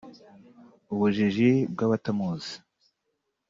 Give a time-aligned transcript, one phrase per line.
[0.93, 2.53] Ubujiji bw’abatamuzi